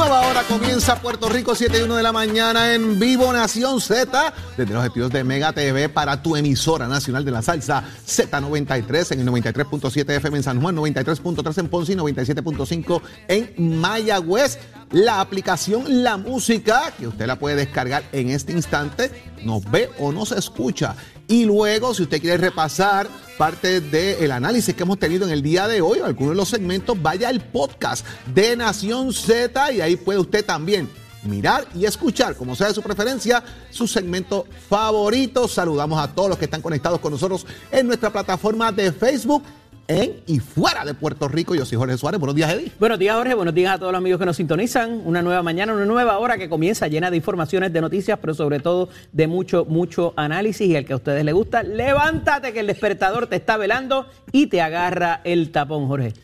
[0.00, 4.32] Nueva hora comienza Puerto Rico, 7 y 1 de la mañana en vivo Nación Z,
[4.56, 9.20] desde los estudios de Mega TV para tu emisora nacional de la salsa Z93 en
[9.20, 14.58] el 93.7 FM en San Juan, 93.3 en Ponce y 97.5 en Mayagüez.
[14.90, 19.10] La aplicación La Música, que usted la puede descargar en este instante,
[19.44, 20.96] nos ve o nos escucha.
[21.30, 23.08] Y luego, si usted quiere repasar
[23.38, 27.00] parte del análisis que hemos tenido en el día de hoy, algunos de los segmentos,
[27.00, 28.04] vaya al podcast
[28.34, 30.90] de Nación Z y ahí puede usted también
[31.22, 35.46] mirar y escuchar, como sea de su preferencia, su segmento favorito.
[35.46, 39.44] Saludamos a todos los que están conectados con nosotros en nuestra plataforma de Facebook
[39.90, 41.54] en y fuera de Puerto Rico.
[41.54, 42.20] Yo soy Jorge Suárez.
[42.20, 42.72] Buenos días, Eddie.
[42.78, 43.34] Buenos días, Jorge.
[43.34, 45.02] Buenos días a todos los amigos que nos sintonizan.
[45.04, 48.60] Una nueva mañana, una nueva hora que comienza llena de informaciones, de noticias, pero sobre
[48.60, 51.62] todo de mucho, mucho análisis y el que a ustedes les gusta.
[51.62, 56.14] Levántate que el despertador te está velando y te agarra el tapón, Jorge.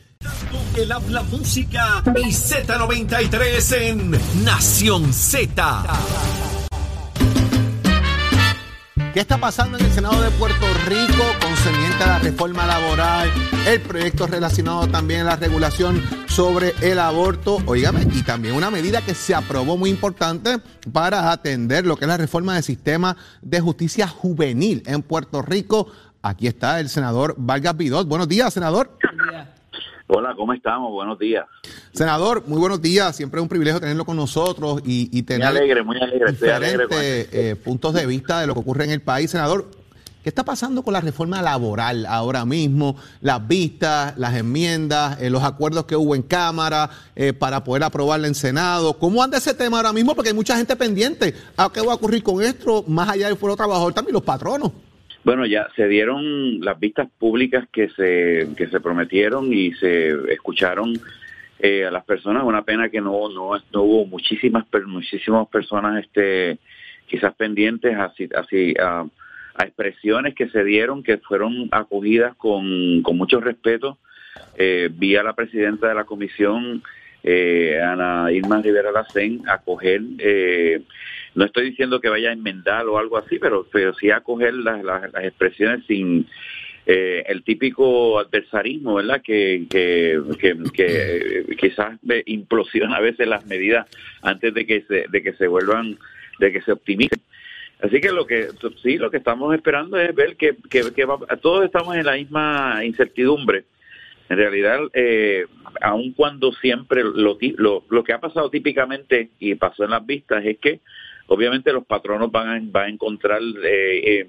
[0.77, 4.11] El habla música y Z93 en
[4.45, 6.66] Nación Z.
[9.17, 13.33] ¿Qué está pasando en el Senado de Puerto Rico concerniente a la reforma laboral,
[13.67, 17.57] el proyecto relacionado también a la regulación sobre el aborto?
[17.65, 20.59] Óigame, y también una medida que se aprobó muy importante
[20.93, 25.91] para atender lo que es la reforma del sistema de justicia juvenil en Puerto Rico.
[26.21, 28.07] Aquí está el senador Vargas Vidot.
[28.07, 28.99] Buenos días, senador.
[30.09, 30.93] Hola, ¿cómo estamos?
[30.93, 31.47] Buenos días.
[31.93, 33.17] Senador, muy buenos días.
[33.17, 37.29] Siempre es un privilegio tenerlo con nosotros y, y tener muy alegre, muy alegre, diferentes
[37.33, 39.33] eh, puntos de vista de lo que ocurre en el país.
[39.33, 39.69] Senador,
[40.23, 42.95] ¿qué está pasando con la reforma laboral ahora mismo?
[43.21, 48.29] Las vistas, las enmiendas, eh, los acuerdos que hubo en Cámara eh, para poder aprobarla
[48.29, 48.99] en Senado.
[48.99, 50.15] ¿Cómo anda ese tema ahora mismo?
[50.15, 51.35] Porque hay mucha gente pendiente.
[51.57, 52.85] ¿A qué va a ocurrir con esto?
[52.87, 54.71] Más allá del fuero trabajador, también los patronos.
[55.27, 60.93] Bueno, ya se dieron las vistas públicas que se, que se prometieron y se escucharon
[61.59, 62.45] eh, a las personas.
[62.45, 66.59] Una pena que no, no, hubo muchísimas, muchísimas personas este,
[67.09, 69.05] quizás pendientes así, así a,
[69.59, 73.99] expresiones que se dieron que fueron acogidas con, con mucho respeto.
[74.57, 76.85] Eh, vi a la presidenta de la comisión,
[77.25, 80.83] eh, Ana Irma Rivera Lacén, acoger eh,
[81.37, 84.55] no estoy diciendo que vaya a enmendar o algo así, pero, pero sí a coger
[84.55, 86.27] las, las, expresiones sin
[86.87, 89.21] eh, el típico adversarismo, ¿verdad?
[89.23, 93.87] Que, que, que, quizás implosiona a veces las medidas
[94.23, 95.99] antes de que se, de que se vuelvan,
[96.39, 97.21] de que se optimicen.
[97.83, 98.49] Así que lo que
[98.83, 100.83] sí, lo que estamos esperando es ver que, que,
[101.43, 103.65] todos estamos en la misma incertidumbre.
[104.31, 105.47] En realidad, eh,
[105.83, 110.43] aun cuando siempre lo, lo, lo que ha pasado típicamente y pasó en las vistas
[110.47, 110.81] es que
[111.27, 114.27] obviamente los patronos van a, encontrar eh, eh,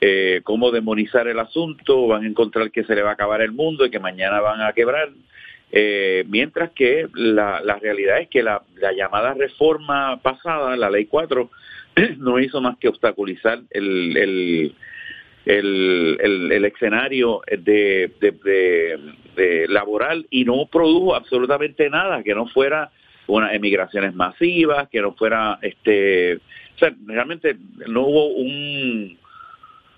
[0.00, 3.52] eh, cómo demonizar el asunto, van a encontrar que se le va a acabar el
[3.52, 5.10] mundo y que mañana van a quebrar.
[6.26, 11.50] mientras que la, la, realidad es que la, la, llamada reforma pasada, la ley 4,
[12.18, 14.74] no hizo más que obstaculizar el, el,
[15.46, 18.10] el, el, escenario de,
[19.68, 22.90] laboral y no produjo absolutamente nada que no fuera
[23.26, 27.56] unas emigraciones masivas, que no fuera, este, o sea, realmente
[27.86, 29.18] no hubo un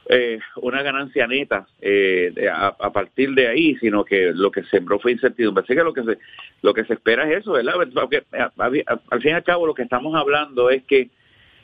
[0.07, 5.13] eh, una ganancia neta eh, a, partir de ahí, sino que lo que sembró fue
[5.13, 5.65] incertidumbre.
[5.65, 6.19] Así que lo que se,
[6.61, 7.73] lo que se espera es eso, ¿verdad?
[7.95, 11.09] Porque al fin y al cabo lo que estamos hablando es que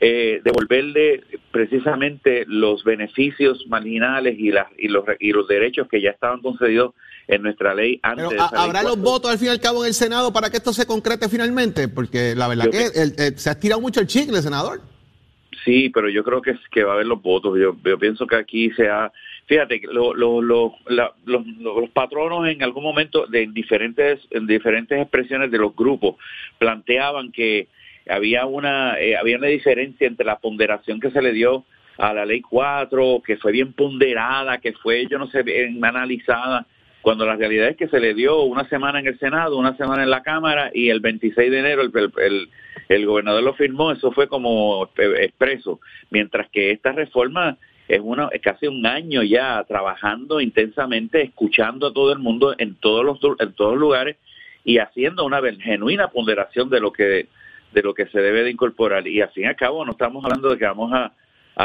[0.02, 6.10] eh, devolverle precisamente los beneficios marginales y, las, y, los, y los derechos que ya
[6.10, 6.94] estaban concedidos
[7.28, 8.28] en nuestra ley antes.
[8.30, 10.72] Pero, ¿Habrá los votos al fin y al cabo en el Senado para que esto
[10.72, 11.88] se concrete finalmente?
[11.88, 12.88] Porque la verdad que,
[13.36, 14.80] se ha estirado mucho el chicle, senador.
[15.66, 17.58] Sí, pero yo creo que, que va a haber los votos.
[17.58, 19.12] Yo, yo pienso que aquí se ha...
[19.46, 20.72] Fíjate, lo, lo, los,
[21.26, 26.16] los patronos en algún momento, de diferentes, en diferentes expresiones de los grupos,
[26.58, 27.68] planteaban que
[28.08, 31.64] había una, eh, había una diferencia entre la ponderación que se le dio
[31.98, 36.66] a la ley 4, que fue bien ponderada, que fue, yo no sé, bien analizada,
[37.02, 40.02] cuando la realidad es que se le dio una semana en el Senado, una semana
[40.02, 42.48] en la Cámara y el 26 de enero el, el,
[42.88, 45.80] el gobernador lo firmó, eso fue como expreso,
[46.10, 47.56] mientras que esta reforma
[47.90, 52.76] es, una, es casi un año ya trabajando intensamente, escuchando a todo el mundo en
[52.76, 54.16] todos los, en todos los lugares
[54.64, 57.26] y haciendo una genuina ponderación de lo que
[57.72, 59.06] de lo que se debe de incorporar.
[59.06, 61.12] Y al fin y al cabo no estamos hablando de que vamos a,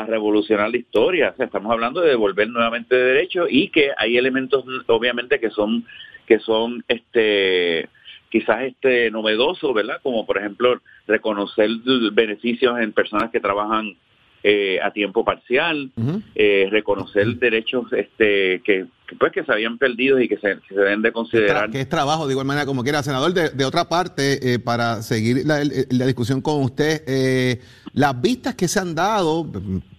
[0.07, 5.50] revolucionar la historia, estamos hablando de devolver nuevamente derechos y que hay elementos obviamente que
[5.52, 5.86] son
[6.25, 7.88] que son este
[8.30, 10.02] quizás este novedosos, ¿verdad?
[10.04, 11.69] Como por ejemplo reconocer
[12.12, 13.96] beneficios en personas que trabajan
[14.44, 15.90] eh, a tiempo parcial,
[16.36, 18.86] eh, reconocer derechos este que,
[19.19, 21.69] pues que se habían perdido y que se, deben de considerar.
[21.69, 23.34] Que es trabajo, de igual manera, como quiera, senador.
[23.34, 27.62] De, otra parte, eh, para seguir la, discusión con usted, eh,
[27.94, 29.50] las vistas que se han dado,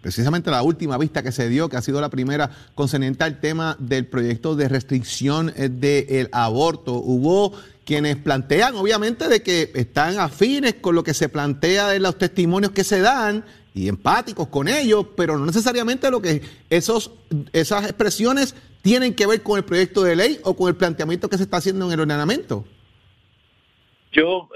[0.00, 3.76] precisamente la última vista que se dio, que ha sido la primera concerniente al tema
[3.78, 7.52] del proyecto de restricción eh, del aborto, hubo
[7.84, 12.72] quienes plantean, obviamente, de que están afines con lo que se plantea en los testimonios
[12.72, 13.44] que se dan
[13.76, 16.40] y empáticos con ellos, pero no necesariamente lo que
[16.70, 17.12] esos,
[17.52, 21.36] esas expresiones tienen que ver con el proyecto de ley o con el planteamiento que
[21.36, 22.64] se está haciendo en el ordenamiento?
[24.12, 24.48] Yo,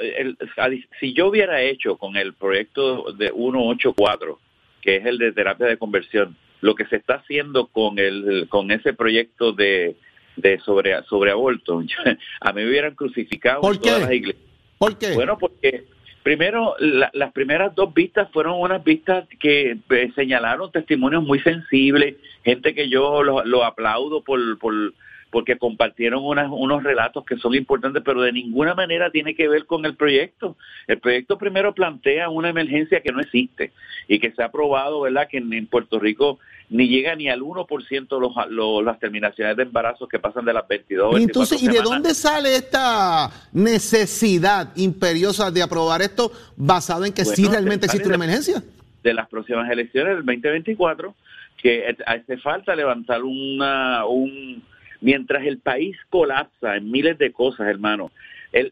[0.99, 4.38] si yo hubiera hecho con el proyecto de 184,
[4.81, 8.70] que es el de terapia de conversión, lo que se está haciendo con el con
[8.70, 9.96] ese proyecto de,
[10.37, 11.82] de sobre sobre aborto,
[12.40, 14.46] a mí me hubieran crucificado en todas las iglesias.
[14.78, 15.12] ¿Por qué?
[15.12, 15.84] Bueno, porque
[16.22, 22.75] Primero, las primeras dos vistas fueron unas vistas que eh, señalaron testimonios muy sensibles, gente
[22.75, 24.93] que yo lo, aplaudo por, por,
[25.31, 29.84] porque compartieron unos relatos que son importantes, pero de ninguna manera tiene que ver con
[29.87, 30.56] el proyecto.
[30.87, 33.73] El proyecto primero plantea una emergencia que no existe
[34.08, 36.38] y que se ha probado, ¿verdad?, que en, Puerto Rico
[36.70, 40.67] ni llega ni al 1% los, los, las terminaciones de embarazos que pasan de las
[40.67, 41.20] 22.
[41.20, 47.46] Entonces, ¿y de dónde sale esta necesidad imperiosa de aprobar esto basado en que sí
[47.46, 48.62] realmente existe una emergencia?
[49.02, 51.14] De las próximas elecciones del 2024,
[51.61, 54.62] que hace falta levantar una, un
[55.00, 58.11] Mientras el país colapsa en miles de cosas, hermano.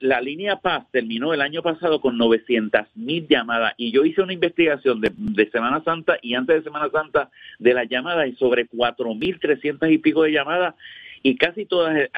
[0.00, 4.32] La línea Paz terminó el año pasado con 900 mil llamadas y yo hice una
[4.32, 9.92] investigación de, Semana Santa y antes de Semana Santa de las llamadas y sobre 4.300
[9.92, 10.74] y pico de llamadas
[11.22, 12.10] y casi todas eh,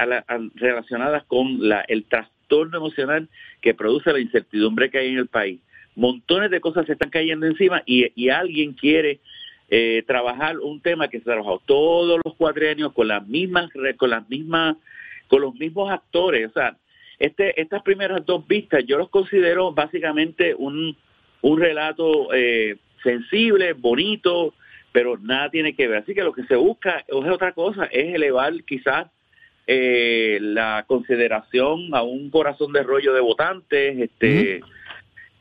[0.55, 3.29] relacionadas con la, el trastorno emocional
[3.61, 5.59] que produce la incertidumbre que hay en el país.
[5.95, 9.19] Montones de cosas se están cayendo encima y, alguien quiere
[9.69, 14.09] eh, trabajar un tema que se ha trabajado todos los cuadrenios con las mismas, con
[14.09, 14.77] las mismas,
[15.27, 16.49] con los mismos actores.
[16.49, 16.77] O sea,
[17.21, 20.97] este, estas primeras dos vistas yo los considero básicamente un,
[21.41, 24.55] un relato eh, sensible, bonito,
[24.91, 25.99] pero nada tiene que ver.
[25.99, 29.05] Así que lo que se busca es otra cosa, es elevar quizás
[29.67, 34.61] eh, la consideración a un corazón de rollo de votantes, este,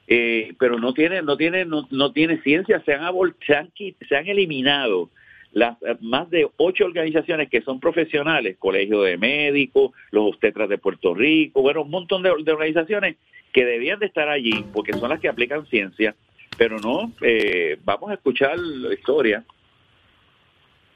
[0.07, 3.11] eh, pero no tiene no tiene no, no tiene ciencia se han,
[3.47, 3.71] se han
[4.07, 5.09] se han eliminado
[5.53, 10.79] las eh, más de ocho organizaciones que son profesionales colegio de médicos los obstetras de
[10.79, 13.17] Puerto Rico bueno un montón de, organizaciones
[13.53, 16.15] que debían de estar allí porque son las que aplican ciencia
[16.57, 19.45] pero no eh, vamos a escuchar la historia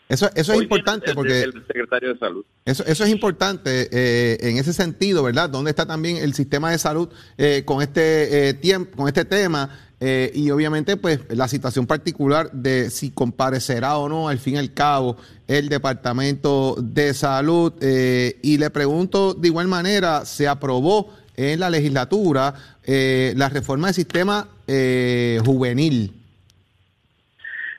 [0.08, 1.42] eso, eso es importante porque...
[1.42, 2.44] El secretario de Salud.
[2.64, 5.48] Eso, eso es importante eh, en ese sentido, ¿verdad?
[5.48, 7.08] ¿Dónde está también el sistema de salud
[7.38, 9.83] eh, con, este, eh, tiempo, con este tema?
[10.00, 14.74] Y obviamente, pues, la situación particular de si comparecerá o no, al fin y al
[14.74, 15.16] cabo,
[15.48, 17.72] el Departamento de Salud.
[17.80, 22.54] y le pregunto, de igual manera, se aprobó en la legislatura
[22.86, 26.12] la reforma del sistema juvenil.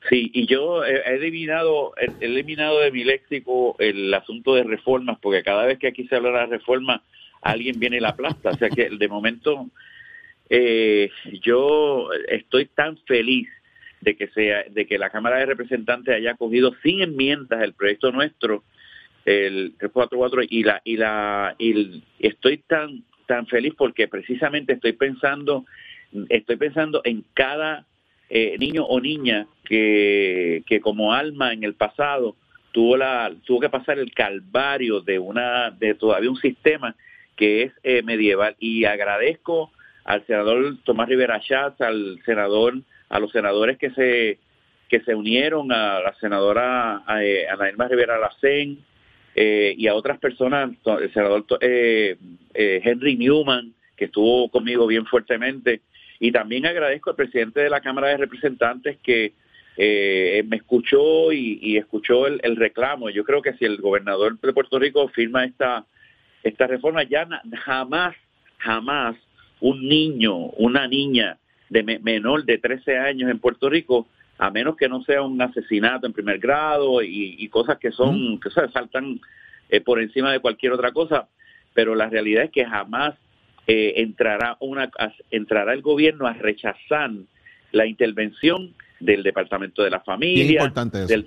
[0.09, 5.65] Sí, y yo he eliminado, eliminado de mi léxico el asunto de reformas, porque cada
[5.65, 7.01] vez que aquí se habla de reforma,
[7.41, 8.51] alguien viene la aplasta.
[8.51, 9.68] O sea que de momento
[10.50, 11.09] eh,
[11.42, 13.47] yo estoy tan feliz
[14.01, 18.12] de que sea, de que la Cámara de Representantes haya cogido sin enmiendas el proyecto
[18.12, 18.63] nuestro,
[19.25, 25.66] el 344, y la, y la, y estoy tan, tan feliz porque precisamente estoy pensando,
[26.30, 27.85] estoy pensando en cada
[28.30, 32.35] eh, niño o niña que, que como alma en el pasado
[32.71, 36.95] tuvo la tuvo que pasar el calvario de una de todavía un sistema
[37.35, 38.56] que es eh, medieval.
[38.59, 39.71] Y agradezco
[40.06, 42.76] al senador Tomás Rivera Schatz, al senador
[43.09, 44.40] a los senadores que se
[44.88, 48.78] que se unieron a la senadora eh, Ana Irma Rivera Lacén
[49.33, 52.18] eh, y a otras personas, el senador eh,
[52.54, 55.81] Henry Newman, que estuvo conmigo bien fuertemente,
[56.19, 59.33] y también agradezco al presidente de la Cámara de Representantes que
[59.78, 63.09] me escuchó y, escuchó el, reclamo.
[63.09, 65.85] Yo creo que si el gobernador de Puerto Rico firma esta,
[66.44, 67.28] esta reforma, ya
[67.66, 68.16] jamás,
[68.59, 69.18] jamás
[69.62, 71.38] un niño, una niña
[71.69, 74.07] de menor de 13 años en Puerto Rico,
[74.38, 78.50] a menos que no sea un asesinato en primer grado y, cosas que son, que
[78.50, 79.19] saltan
[79.69, 81.28] eh, por encima de cualquier otra cosa,
[81.74, 83.16] pero la realidad es que jamás
[83.68, 84.90] eh, entrará, una,
[85.31, 87.12] entrará el gobierno a rechazar
[87.71, 90.62] la intervención del Departamento de la Familia.
[90.62, 91.07] importante eso.
[91.07, 91.26] Del,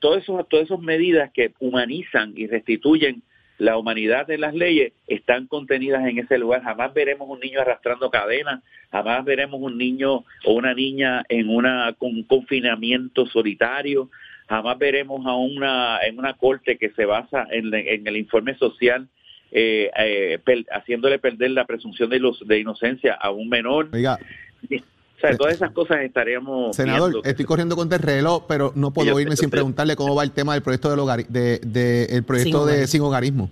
[0.00, 3.22] todas esas medidas que humanizan y restituyen
[3.58, 6.62] la humanidad de las leyes están contenidas en ese lugar.
[6.62, 11.92] Jamás veremos un niño arrastrando cadenas, jamás veremos un niño o una niña en una,
[11.98, 14.10] con un confinamiento solitario,
[14.48, 19.08] jamás veremos a una en una corte que se basa en, en el informe social
[19.50, 23.88] eh, eh, per- haciéndole perder la presunción de, los, de inocencia a un menor.
[23.92, 24.18] Oiga,
[25.18, 27.28] O sea, todas esas cosas estaríamos senador, viendo.
[27.28, 30.30] estoy corriendo con el reloj, pero no puedo Yo- irme sin preguntarle cómo va el
[30.30, 32.86] tema del proyecto del hogar, de, de- el proyecto Sin de hogarismo.
[32.86, 33.50] sin hogarismo.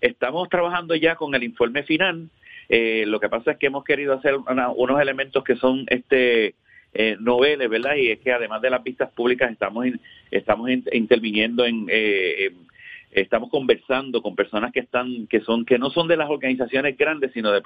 [0.00, 2.28] Estamos trabajando ya con el informe final.
[2.68, 6.54] Eh, lo que pasa es que hemos querido hacer una- unos elementos que son este
[6.94, 7.96] eh, noveles, ¿verdad?
[7.96, 12.46] Y es que además de las vistas públicas estamos in- estamos in- interviniendo en, eh,
[12.46, 12.67] en-
[13.10, 17.32] estamos conversando con personas que están que son que no son de las organizaciones grandes,
[17.32, 17.62] sino de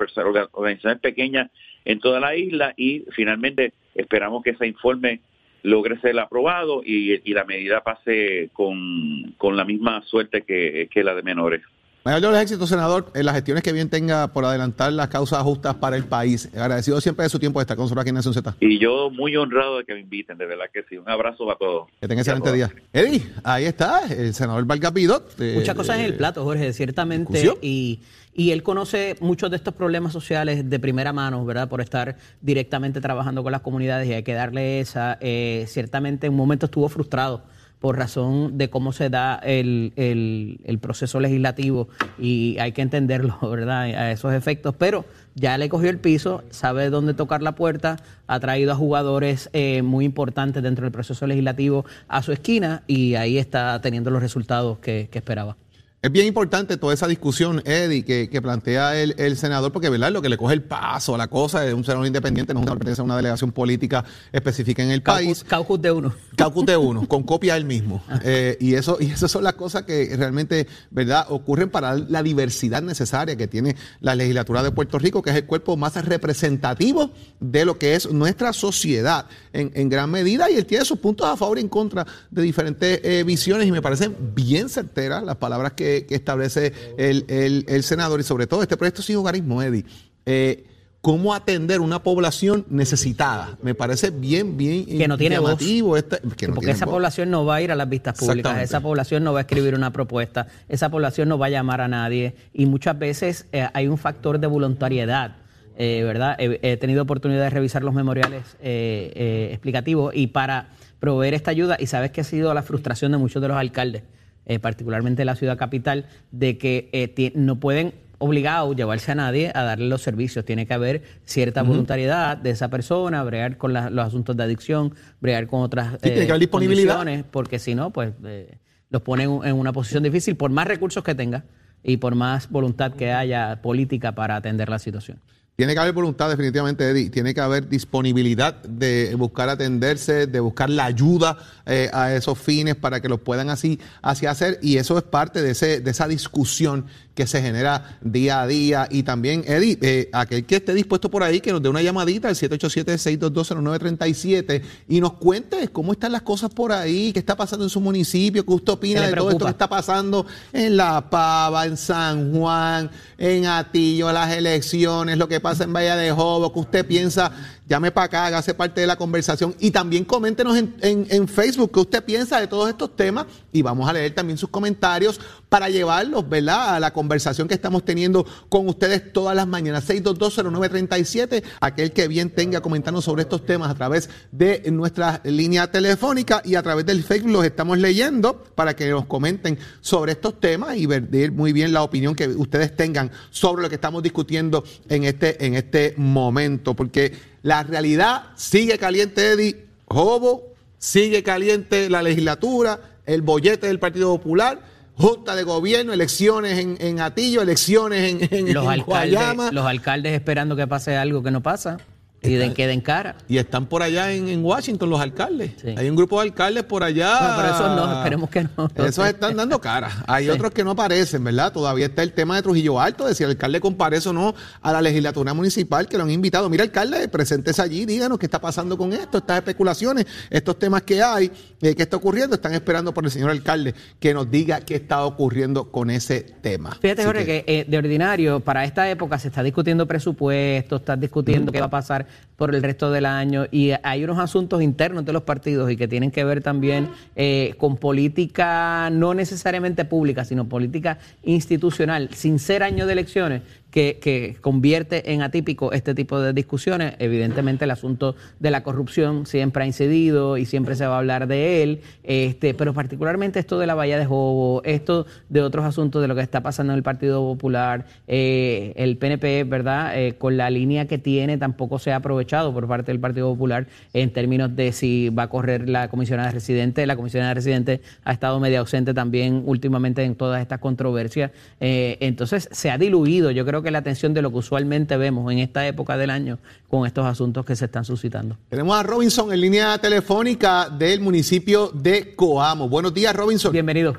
[0.52, 1.50] organizaciones pequeñas
[1.84, 5.20] en toda la isla y finalmente esperamos que ese informe
[5.62, 11.04] logre ser aprobado y, y la medida pase con, con la misma suerte que, que
[11.04, 11.62] la de menores.
[12.04, 15.40] Mayor de los éxitos, senador, en las gestiones que bien tenga por adelantar las causas
[15.44, 16.48] justas para el país.
[16.52, 18.56] Agradecido siempre de su tiempo de estar con nosotros aquí en Nación Z.
[18.58, 20.96] Y yo muy honrado de que me inviten, de verdad que sí.
[20.96, 21.88] Un abrazo para todos.
[22.00, 22.72] Que tenga a excelente día.
[22.92, 25.40] Eddie, ahí está, el senador Vargas Pidot.
[25.40, 27.32] eh, Muchas cosas en el plato, Jorge, ciertamente.
[27.34, 27.56] ¿discusión?
[27.62, 28.00] Y,
[28.34, 31.68] y él conoce muchos de estos problemas sociales de primera mano, ¿verdad?
[31.68, 35.18] Por estar directamente trabajando con las comunidades y hay que darle esa.
[35.20, 37.44] eh, ciertamente en un momento estuvo frustrado
[37.82, 43.82] por razón de cómo se da el, el- proceso legislativo y hay que entenderlo, ¿verdad?
[43.82, 47.96] A esos efectos, pero ya le cogió el piso, sabe dónde tocar la puerta,
[48.26, 53.16] ha traído a jugadores eh, muy importantes dentro del proceso legislativo a su esquina y
[53.16, 55.56] ahí está teniendo los resultados que esperaba.
[56.04, 60.10] Es bien importante toda esa discusión, Eddie, que, que plantea el, el senador, porque ¿verdad?
[60.10, 62.66] lo que le coge el paso a la cosa es un senador independiente, no es
[62.66, 65.44] una pertenece a una delegación política específica en el país.
[65.44, 66.12] Caucus, de uno.
[66.34, 68.02] Caucus de uno, con copia del mismo.
[68.24, 72.82] Eh, y eso y esas son las cosas que realmente verdad ocurren para la diversidad
[72.82, 77.64] necesaria que tiene la legislatura de Puerto Rico, que es el cuerpo más representativo de
[77.64, 80.50] lo que es nuestra sociedad en, en gran medida.
[80.50, 83.70] Y él tiene sus puntos a favor y en contra de diferentes eh, visiones y
[83.70, 88.46] me parecen bien certeras las palabras que, que establece el, el- el senador y sobre
[88.46, 89.84] todo este proyecto sin hogarismo, Eddie.
[90.26, 90.64] Eh,
[91.00, 93.58] cómo atender una población necesitada.
[93.60, 95.50] Me parece bien, bien Que no tiene voz.
[95.50, 95.96] llamativo.
[95.96, 96.94] este- que no porque esa voz.
[96.94, 99.74] población no va a ir a las vistas públicas, esa población no va a escribir
[99.74, 103.88] una propuesta, esa población no va a llamar a nadie y muchas veces eh, hay
[103.88, 105.36] un factor de voluntariedad.
[105.76, 106.36] eh, ¿Verdad?
[106.38, 110.68] He, he tenido oportunidad de revisar los memoriales eh, explicativos y para
[111.00, 114.02] proveer esta ayuda, y sabes que ha sido la frustración de muchos de los alcaldes,
[114.46, 119.50] eh, particularmente en la ciudad capital, de que eh, no pueden obligado llevarse a nadie
[119.52, 120.44] a darle los servicios.
[120.44, 124.94] Tiene que haber cierta voluntariedad de esa persona, bregar con la- los asuntos de adicción,
[125.20, 126.96] bregar con otras tiene que haber disponibilidad.
[126.98, 128.58] condiciones, porque si no, pues eh,
[128.90, 131.44] los pone en, en una posición difícil por más recursos que tenga
[131.82, 135.18] y por más voluntad que haya política para atender la situación.
[135.54, 137.10] Tiene que haber voluntad, definitivamente, Eddie.
[137.10, 142.74] Tiene que haber disponibilidad de buscar atenderse, de buscar la ayuda eh, a esos fines
[142.74, 144.58] para que los puedan así, así hacer.
[144.62, 148.86] Y eso es parte de, ese, de esa discusión que se genera día a día.
[148.90, 152.28] Y también, Eddie, eh, aquel que esté dispuesto por ahí, que nos dé una llamadita
[152.28, 157.70] al 787-622-0937 y nos cuente cómo están las cosas por ahí, qué está pasando en
[157.70, 161.66] su municipio, qué usted opina ¿Qué de todo esto que está pasando en La Pava,
[161.66, 162.88] en San Juan,
[163.18, 167.32] en Atillo, las elecciones, lo que pasa en Bahía de Jobo, que usted piensa,
[167.72, 171.80] llame para acá, hágase parte de la conversación y también coméntenos en, en- Facebook qué
[171.80, 176.28] usted piensa de todos estos temas y vamos a leer también sus comentarios para llevarlos,
[176.28, 179.88] ¿verdad?, a la conversación que estamos teniendo con ustedes todas las mañanas.
[179.88, 186.42] 6220937, aquel que bien tenga comentarnos sobre estos temas a través de nuestra línea telefónica
[186.44, 190.76] y a través del Facebook los estamos leyendo para que nos comenten sobre estos temas
[190.76, 195.04] y ver muy bien la opinión que ustedes tengan sobre lo que estamos discutiendo en
[195.04, 199.66] este, en este momento, porque la realidad sigue caliente, Eddie.
[199.86, 204.60] Jobo, sigue caliente la legislatura, el bollete del Partido Popular,
[204.96, 209.50] junta de gobierno, elecciones en, en Atillo, elecciones en, en, Los en alcaldes, Guayama.
[209.52, 211.78] los alcaldes esperando que pase algo que no pasa
[212.22, 213.16] y de, queden cara.
[213.28, 215.52] Y están por allá en, en Washington los alcaldes.
[215.60, 215.74] Sí.
[215.76, 217.12] Hay un grupo de alcaldes por allá.
[217.20, 218.70] No, pero esos no, esperemos que no.
[218.86, 220.04] Esos están dando cara.
[220.06, 220.30] Hay Sí.
[220.30, 221.52] otros que no aparecen, ¿verdad?
[221.52, 224.72] Todavía está el tema de Trujillo Alto, de si el alcalde comparece o no a
[224.72, 226.48] la legislatura municipal que lo han invitado.
[226.48, 231.02] Mira, alcalde, preséntese allí, díganos qué está pasando con esto, estas especulaciones, estos temas que
[231.02, 232.36] hay, eh, qué está ocurriendo.
[232.36, 236.76] Están esperando por el señor alcalde que nos diga qué está ocurriendo con ese tema.
[236.80, 241.50] Fíjate, Jorge, que, eh, de ordinario, para esta época se está discutiendo presupuesto, está discutiendo
[241.50, 243.46] qué va a pasar por el resto del año.
[243.50, 247.54] Y hay unos asuntos internos de los partidos y que tienen que ver también eh,
[247.58, 253.42] con política no necesariamente pública, sino política institucional, sin ser año de elecciones,
[253.72, 256.94] que, que, convierte en atípico este tipo de discusiones.
[257.00, 261.26] Evidentemente el asunto de la corrupción siempre ha incidido y siempre se va a hablar
[261.26, 266.00] de él, este, pero particularmente esto de la valla de Jobo, esto de otros asuntos
[266.00, 269.98] de lo que está pasando en el Partido Popular, eh, el PNP, ¿verdad?
[269.98, 273.66] Eh, con la línea que tiene tampoco se ha aprovechado por parte del Partido Popular
[273.94, 276.86] en términos de si va a correr la comisionada residente.
[276.86, 281.30] La comisionada residente ha estado media ausente también últimamente en todas estas controversias.
[281.60, 285.30] Eh, entonces se ha diluido, yo creo que la atención de lo que usualmente vemos
[285.32, 286.38] en esta época del año
[286.68, 288.36] con estos asuntos que se están suscitando.
[288.48, 292.68] Tenemos a Robinson en línea telefónica del municipio de Coamo.
[292.68, 293.52] Buenos días, Robinson.
[293.52, 293.94] Bienvenido.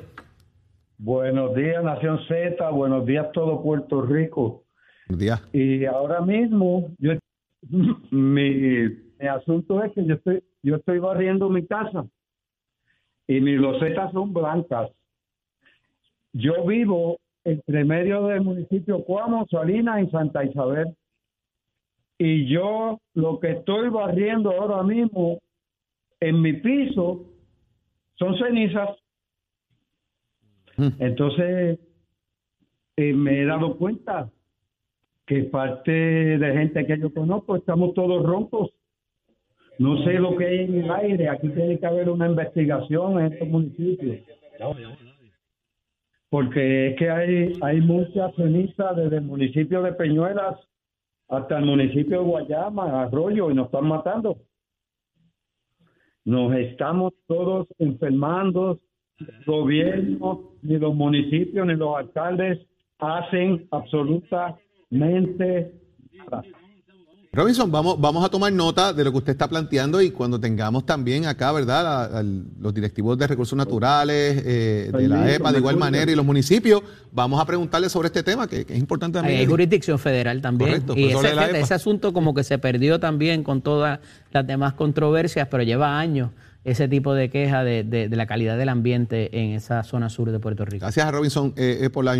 [0.98, 2.70] Buenos días, Nación Z.
[2.70, 4.64] Buenos días, todo Puerto Rico.
[5.08, 5.42] Buenos días.
[5.52, 7.12] Y ahora mismo, yo,
[8.10, 8.86] mi,
[9.28, 12.06] asunto es que yo estoy, yo estoy barriendo mi casa
[13.26, 14.90] y mis losetas son blancas.
[16.32, 20.96] Yo vivo entre medio del municipio Cuamo, Salinas y Santa Isabel.
[22.18, 25.40] Y yo lo que estoy barriendo ahora mismo
[26.20, 27.26] en mi piso
[28.14, 28.90] son cenizas.
[30.76, 30.88] Mm.
[30.98, 31.78] Entonces,
[32.96, 34.30] eh, me he dado cuenta
[35.26, 38.70] que parte de gente que yo conozco estamos todos roncos.
[39.78, 41.28] No sé lo que hay en el aire.
[41.28, 44.18] Aquí tiene que haber una investigación en estos municipios.
[46.34, 50.58] Porque es que hay, hay mucha ceniza desde el municipio de Peñuelas
[51.28, 54.38] hasta el municipio de Guayama, Arroyo, y nos están matando.
[56.24, 58.80] Nos estamos todos enfermando.
[59.20, 62.66] El gobierno, ni los municipios, ni los alcaldes
[62.98, 65.70] hacen absolutamente
[66.14, 66.42] nada.
[67.34, 70.86] Robinson, vamos, vamos a tomar nota de lo que usted está planteando y cuando tengamos
[70.86, 72.24] también acá, ¿verdad?
[72.60, 76.82] los directivos de recursos naturales, eh, de la EPA, de igual manera, y los municipios,
[77.10, 79.40] vamos a preguntarle sobre este tema, que, es importante también.
[79.40, 80.70] Hay jurisdicción federal también.
[80.70, 83.98] Correcto, y ese, ese, asunto como que se perdió también con todas
[84.30, 86.30] las demás controversias, pero lleva años
[86.64, 90.38] ese tipo de queja de, de, la calidad del ambiente en esa zona sur de
[90.38, 90.80] Puerto Rico.
[90.80, 92.16] Gracias a Robinson eh, eh, por la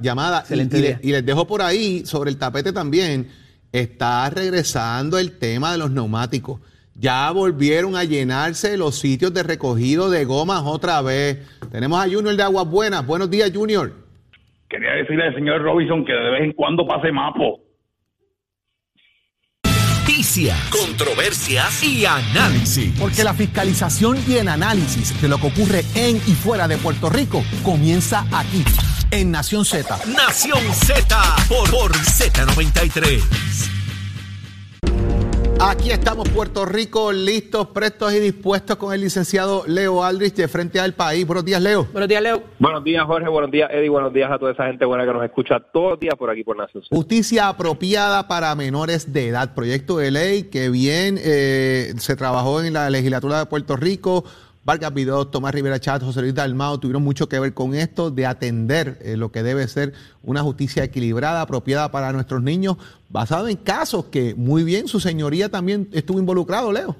[0.00, 0.44] llamada.
[0.50, 3.28] y, y les dejo por ahí sobre el tapete también
[3.72, 6.60] está regresando el tema de los neumáticos.
[6.94, 11.38] Ya volvieron a llenarse los sitios de recogido de gomas otra vez.
[11.70, 13.06] Tenemos a Junior de Aguas Buenas.
[13.06, 13.92] Buenos días, Junior.
[14.68, 17.60] Quería decirle al señor Robinson que de vez en cuando pase mapo.
[20.00, 22.98] Noticias, controversias y análisis.
[22.98, 27.08] Porque la fiscalización y el análisis de lo que ocurre en y fuera de Puerto
[27.08, 28.64] Rico comienza aquí
[29.10, 29.98] en Nación Z.
[30.06, 31.16] Nación Z
[31.48, 33.22] por, por Z93.
[35.60, 40.78] Aquí estamos, Puerto Rico, listos, prestos y dispuestos con el licenciado Leo Aldrich de Frente
[40.78, 41.26] al País.
[41.26, 41.88] Buenos días, Leo.
[41.92, 42.44] Buenos días, Leo.
[42.60, 43.28] Buenos días, Jorge.
[43.28, 43.88] Buenos días, Eddie.
[43.88, 46.44] Buenos días a toda esa gente buena que nos escucha todos los días por aquí
[46.44, 46.94] por Nación Z.
[46.94, 49.52] Justicia apropiada para menores de edad.
[49.54, 54.24] Proyecto de ley que bien eh, se trabajó en la legislatura de Puerto Rico
[54.64, 58.26] Vargas Vidó, Tomás Rivera Chat, José Luis Dalmao tuvieron mucho que ver con esto de
[58.26, 59.92] atender eh, lo que debe ser
[60.22, 62.76] una justicia equilibrada, apropiada para nuestros niños,
[63.08, 66.96] basado en casos que muy bien su señoría también estuvo involucrado, Leo.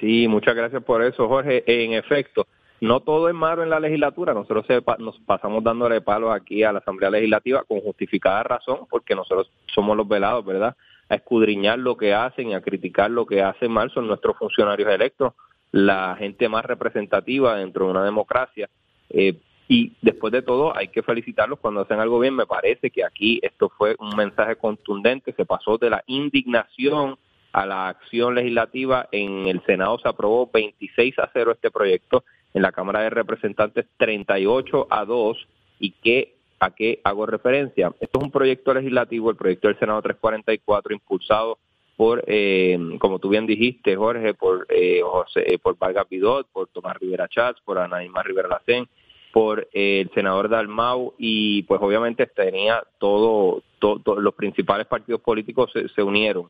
[0.00, 1.62] Sí, muchas gracias por eso, Jorge.
[1.66, 2.46] En efecto,
[2.80, 4.32] no todo es malo en la legislatura.
[4.32, 4.64] Nosotros
[4.98, 9.96] nos pasamos dándole palos aquí a la Asamblea Legislativa con justificada razón, porque nosotros somos
[9.96, 10.74] los velados, ¿verdad?
[11.10, 14.90] A escudriñar lo que hacen y a criticar lo que hacen mal son nuestros funcionarios
[14.90, 15.34] electos
[15.72, 18.68] la gente más representativa dentro de una democracia.
[19.08, 22.34] Eh, y después de todo, hay que felicitarlos cuando hacen algo bien.
[22.34, 27.16] Me parece que aquí esto fue un mensaje contundente, se pasó de la indignación
[27.52, 29.08] a la acción legislativa.
[29.12, 33.86] En el Senado se aprobó 26 a 0 este proyecto, en la Cámara de Representantes
[33.96, 35.46] 38 a 2.
[35.78, 37.92] ¿Y qué, a qué hago referencia?
[38.00, 41.58] Esto es un proyecto legislativo, el proyecto del Senado 344, impulsado
[42.00, 46.66] por, eh, como tú bien dijiste, Jorge, por eh, José, eh, por Vargas Vidot, por
[46.68, 48.88] Tomás Rivera Chats, por Anaíma Rivera Lacén,
[49.34, 56.48] por el senador Dalmau y pues obviamente tenía todo, los principales partidos políticos se, unieron.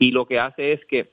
[0.00, 1.08] Y lo que hace es que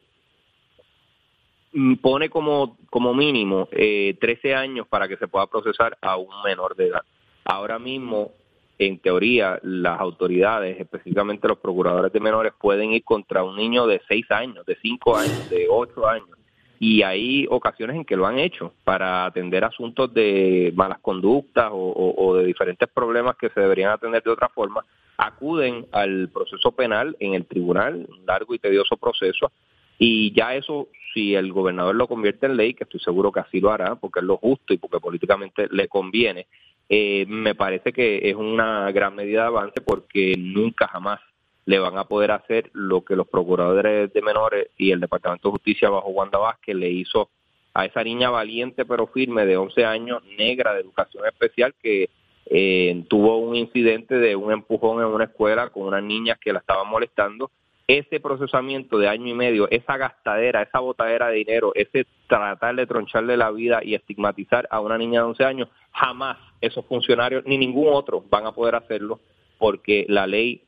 [1.74, 6.42] mm, pone como, como mínimo eh, 13 años para que se pueda procesar a un
[6.44, 7.04] menor de edad.
[7.44, 8.32] Ahora mismo
[8.78, 14.02] en teoría, las autoridades, específicamente los procuradores de menores, pueden ir contra un niño de
[14.08, 16.30] 6 años, de 5 años, de 8 años.
[16.78, 22.36] Y hay ocasiones en que lo han hecho para atender asuntos de malas conductas o,
[22.36, 24.84] de diferentes problemas que se deberían atender de otra forma.
[25.18, 29.52] Acuden al proceso penal en el tribunal, un largo y tedioso proceso,
[29.98, 33.62] y ya eso, si el gobernador lo convierte en ley, que estoy seguro que así
[33.62, 36.48] lo hará, porque es lo justo y porque políticamente le conviene,
[36.90, 41.20] eh, me parece que es una gran medida de avance porque nunca jamás
[41.66, 45.54] le van a poder hacer lo que los procuradores de menores y el Departamento de
[45.54, 47.30] Justicia bajo Wanda Vázquez le hizo
[47.74, 52.10] a esa niña valiente pero firme de 11 años, negra de educación especial, que
[52.46, 56.60] eh, tuvo un incidente de un empujón en una escuela con unas niñas que la
[56.60, 57.50] estaban molestando.
[57.88, 62.88] Ese procesamiento de año y medio, esa gastadera, esa botadera de dinero, ese tratar de
[62.88, 67.60] troncharle la vida y estigmatizar a una niña de 11 años, jamás esos funcionarios ni
[67.60, 69.20] ningún otro van a poder hacerlo
[69.60, 70.64] porque la ley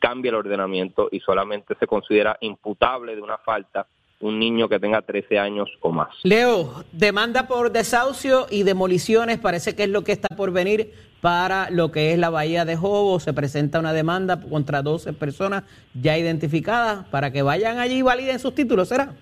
[0.00, 3.86] cambia el ordenamiento y solamente se considera imputable de una falta
[4.20, 6.08] un niño que tenga 13 años o más.
[6.24, 11.70] Leo, demanda por desahucio y demoliciones parece que es lo que está por venir para
[11.70, 13.20] lo que es la Bahía de Jobo.
[13.20, 18.38] Se presenta una demanda contra 12 personas ya identificadas para que vayan allí y validen
[18.38, 19.14] sus títulos, ¿será?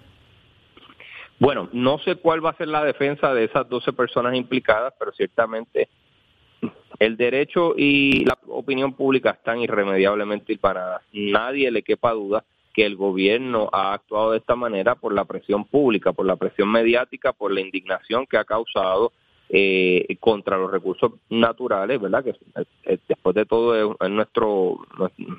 [1.38, 5.12] Bueno, no sé cuál va a ser la defensa de esas 12 personas implicadas, pero
[5.12, 5.90] ciertamente
[6.98, 11.02] el derecho y la opinión pública están irremediablemente hilvanadas.
[11.12, 12.42] Nadie le quepa duda
[12.76, 16.70] que el gobierno ha actuado de esta manera por la presión pública, por la presión
[16.70, 19.12] mediática, por la indignación que ha causado
[19.48, 22.22] eh, contra los recursos naturales, ¿verdad?
[22.22, 22.34] Que
[23.08, 24.76] después de todo es, nuestro,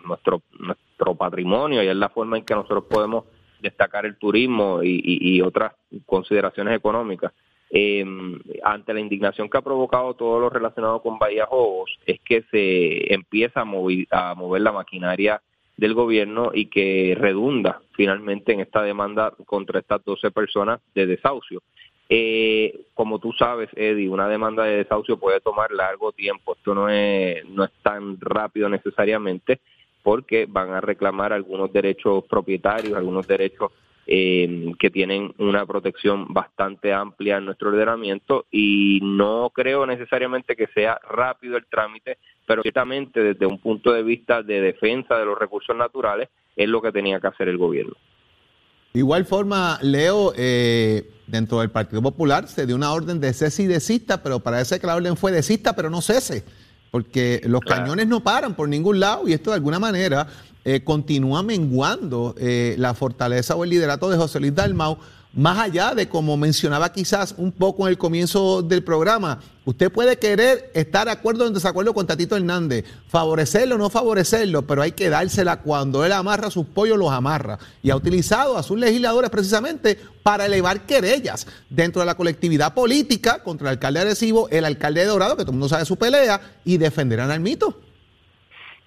[0.03, 3.25] nuestro, nuestro patrimonio y es la forma en que nosotros podemos
[3.61, 5.73] destacar el turismo y, otras
[6.07, 7.33] consideraciones económicas.
[7.69, 8.03] Eh,
[8.63, 13.13] ante la indignación que ha provocado todo lo relacionado con Bahía Jobos, es que se
[13.13, 15.39] empieza a mover, a mover la maquinaria
[15.77, 21.61] del gobierno y que redunda finalmente en esta demanda contra estas 12 personas de desahucio.
[22.09, 26.55] Eh, como tú sabes, Eddie, una demanda de desahucio puede tomar largo tiempo.
[26.55, 29.59] Esto no es, no es tan rápido necesariamente
[30.03, 33.71] porque van a reclamar algunos derechos propietarios, algunos derechos
[34.09, 40.67] eh, que tienen una protección bastante amplia en nuestro ordenamiento y no creo necesariamente que
[40.67, 45.37] sea rápido el trámite, pero ciertamente desde un punto de vista de defensa de los
[45.37, 47.95] recursos naturales es lo que tenía que hacer el gobierno.
[48.93, 53.67] Igual forma, Leo, eh, dentro del Partido Popular se dio una orden de cese y
[53.67, 56.45] desista, pero parece que la orden fue desista, pero no cese,
[56.91, 60.27] porque los cañones no paran por ningún lado y esto de alguna manera
[60.69, 64.97] eh, continúa menguando eh, la fortaleza o el liderato de José Luis Dalmau,
[65.33, 70.17] más allá de como mencionaba quizás un poco en el comienzo del programa, usted puede
[70.17, 74.81] querer estar de acuerdo o en desacuerdo con Tatito Hernández, favorecerlo o no favorecerlo, pero
[74.81, 77.59] hay que dársela cuando él amarra sus pollos, los amarra.
[77.81, 83.41] Y ha utilizado a sus legisladores precisamente para elevar querellas dentro de la colectividad política
[83.41, 86.41] contra el alcalde agresivo, el alcalde de Dorado, que todo el mundo sabe su pelea,
[86.65, 87.86] y defenderán al mito.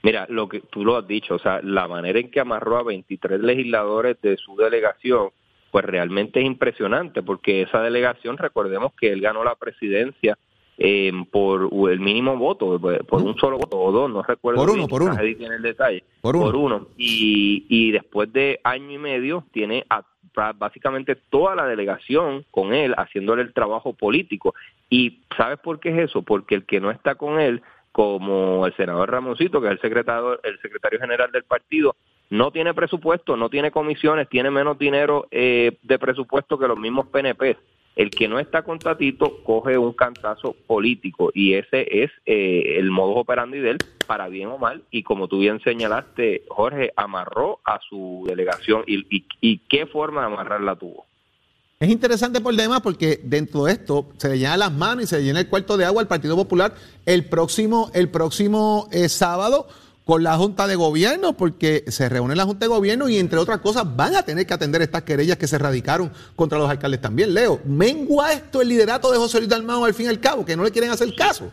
[0.03, 2.83] Mira, lo que tú lo has dicho, o sea, la manera en que amarró a
[2.83, 5.29] 23 legisladores de su delegación,
[5.71, 10.39] pues realmente es impresionante, porque esa delegación, recordemos que él ganó la presidencia
[10.79, 14.61] eh, por el mínimo voto, pues, por un solo voto o dos, no recuerdo.
[14.61, 15.15] Por uno, por uno.
[15.17, 16.03] tiene el detalle.
[16.23, 16.89] Por uno.
[16.97, 20.03] Y, y después de año y medio tiene a
[20.57, 24.55] básicamente toda la delegación con él haciéndole el trabajo político.
[24.89, 26.23] ¿Y sabes por qué es eso?
[26.23, 30.43] Porque el que no está con él como el senador Ramoncito, que es el secretario,
[30.43, 31.97] el secretario general del partido,
[32.31, 37.09] no tiene presupuesto, no tiene comisiones, tiene menos dinero eh, de presupuesto que los mismos
[37.09, 37.57] PNP.
[37.97, 42.91] El que no está con Tatito coge un cantazo político y ese es eh, el
[42.91, 44.85] modo operandi de él, para bien o mal.
[44.93, 50.21] Y como tú bien señalaste, Jorge amarró a su delegación y, y, y qué forma
[50.21, 51.10] de amarrarla tuvo.
[51.83, 55.17] Es interesante por demás porque dentro de esto se le llena las manos y se
[55.17, 56.75] le llena el cuarto de agua al Partido Popular
[57.07, 59.67] el próximo, el próximo eh, sábado
[60.05, 63.61] con la Junta de Gobierno, porque se reúne la Junta de Gobierno y entre otras
[63.61, 67.33] cosas van a tener que atender estas querellas que se radicaron contra los alcaldes también.
[67.33, 70.59] Leo, ¿mengua esto el liderato de José Luis Dalmao al fin y al cabo, que
[70.59, 71.51] no le quieren hacer caso?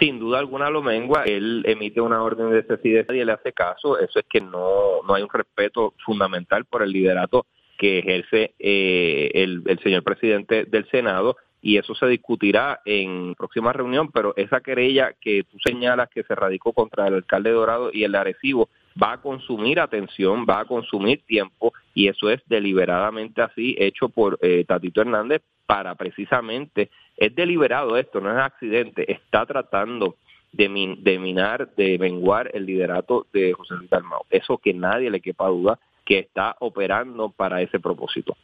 [0.00, 4.00] Sin duda alguna lo mengua, él emite una orden de cesión y le hace caso,
[4.00, 7.46] eso es que no, no hay un respeto fundamental por el liderato
[7.78, 14.10] que ejerce eh, el, señor presidente del Senado y eso se discutirá en próxima reunión,
[14.12, 18.14] pero esa querella que tú señalas que se radicó contra el alcalde Dorado y el
[18.14, 18.68] Arecibo
[19.02, 24.38] va a consumir atención, va a consumir tiempo y eso es deliberadamente así hecho por
[24.42, 30.16] eh, Tatito Hernández para precisamente, es deliberado esto, no es accidente, está tratando
[30.52, 34.26] de, de minar, de menguar el liderato de José Luis Dalmao.
[34.30, 38.36] Eso que nadie le quepa duda que está operando para ese propósito.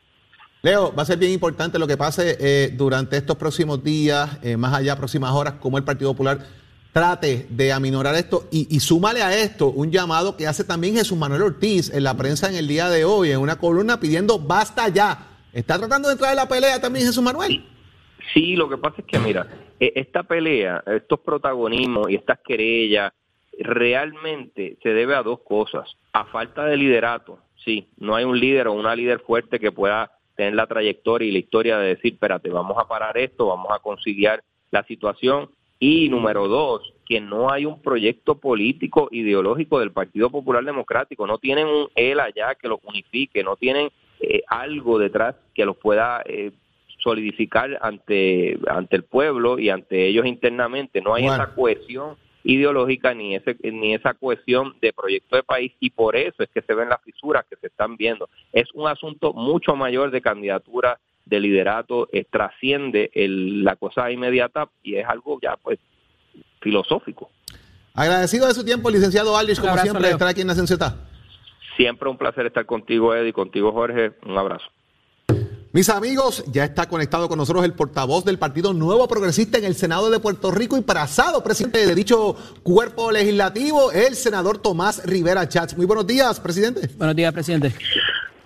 [0.62, 4.56] Leo, va a ser bien importante lo que pase eh, durante estos próximos días, eh,
[4.56, 6.38] más allá, próximas horas, como el Partido Popular
[6.92, 11.16] trate de aminorar esto y, y, súmale a esto un llamado que hace también Jesús
[11.16, 14.88] Manuel Ortiz en la prensa en el día de hoy, en una columna pidiendo basta
[14.88, 15.28] ya.
[15.52, 17.64] ¿Está tratando de entrar en la pelea también Jesús Manuel?
[18.32, 19.46] Sí, lo que pasa es que, mira,
[19.80, 23.12] eh, esta pelea, estos protagonismos y estas querellas,
[23.58, 25.96] realmente se debe a dos cosas.
[26.12, 30.10] A falta de liderato, sí, no hay un líder o una líder fuerte que pueda
[30.36, 33.78] tener la trayectoria y la historia de decir, espérate, vamos a parar esto, vamos a
[33.78, 35.50] conciliar la situación.
[35.78, 41.38] Y número dos, que no hay un proyecto político ideológico del Partido Popular Democrático, no
[41.38, 46.22] tienen un él allá que los unifique, no tienen eh, algo detrás que los pueda
[46.26, 46.52] eh,
[46.98, 51.42] solidificar ante, ante el pueblo y ante ellos internamente, no hay Bueno.
[51.42, 56.42] esa cohesión ideológica ni ese ni esa cohesión de proyecto de país y por eso
[56.42, 58.28] es que se ven las fisuras que se están viendo.
[58.52, 64.68] Es un asunto mucho mayor de candidatura, de liderato, eh, trasciende el- la cosa inmediata
[64.82, 65.78] y es algo ya pues
[66.60, 67.30] filosófico.
[67.94, 70.12] Agradecido de su tiempo, licenciado Aldrich, como abrazo, siempre, Leo.
[70.12, 70.96] estar aquí en Nación Z.
[71.76, 74.12] Siempre un placer estar contigo, Eddie, contigo, Jorge.
[74.26, 74.66] Un abrazo.
[75.72, 79.76] Mis amigos, ya está conectado con nosotros el portavoz del Partido Nuevo Progresista en el
[79.76, 85.48] Senado de Puerto Rico y pasado presidente de dicho cuerpo legislativo, el senador Tomás Rivera
[85.48, 85.76] Chats.
[85.76, 86.88] Muy buenos días, presidente.
[86.98, 87.72] Buenos días, presidente.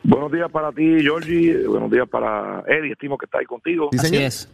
[0.02, 1.66] Buenos días para ti, Georgie.
[1.66, 3.88] Buenos días para Eddie, estimo que está ahí contigo.
[3.92, 4.22] Sí, Así señor.
[4.24, 4.48] es.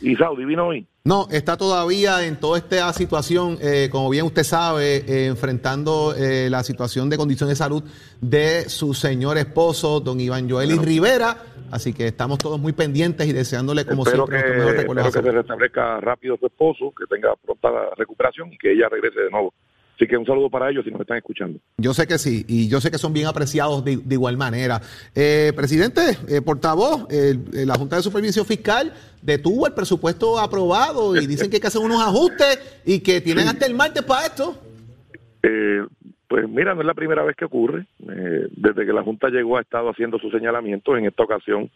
[0.00, 0.88] Y Saudi, vino hoy.
[1.04, 6.50] No, está todavía en toda esta situación, eh, como bien usted sabe, eh, enfrentando eh,
[6.50, 7.84] la situación de condición de salud
[8.20, 11.38] de su señor esposo, don Iván Joelis Rivera.
[11.70, 15.24] Así que estamos todos muy pendientes y deseándole, como espero siempre, que, recuerdos a espero
[15.24, 19.30] que se restablezca rápido su esposo, que tenga pronta recuperación y que ella regrese de
[19.30, 19.52] nuevo.
[19.98, 21.58] Así que un saludo para ellos si nos están escuchando.
[21.76, 24.80] Yo sé que sí, y yo sé que son bien apreciados de, de igual manera.
[25.12, 27.34] Eh, presidente, eh, portavoz, eh,
[27.66, 31.80] la Junta de Supervisión Fiscal detuvo el presupuesto aprobado y dicen que hay que hacer
[31.80, 34.56] unos ajustes y que tienen hasta el martes para esto.
[36.28, 37.86] Pues mira, no es la primera vez que ocurre.
[38.06, 40.96] Eh, desde que la Junta llegó ha estado haciendo sus señalamientos.
[40.98, 41.70] En esta ocasión,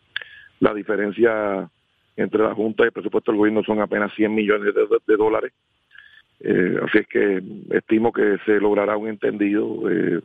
[0.60, 1.68] la diferencia
[2.16, 5.52] entre la Junta y el presupuesto del gobierno son apenas 100 millones de, dólares.
[6.40, 10.20] Eh, así es que estimo que se logrará un entendido eh,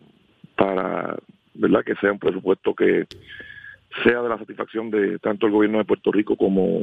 [0.58, 1.16] para
[1.54, 3.08] verdad que sea un presupuesto que
[4.04, 6.82] sea de la satisfacción de tanto el gobierno de Puerto Rico como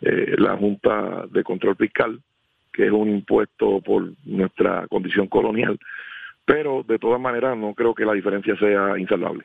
[0.00, 2.20] la Junta de Control Fiscal,
[2.72, 5.78] que es un impuesto por nuestra condición colonial,
[6.44, 9.44] pero de todas maneras no creo que la diferencia sea insalvable.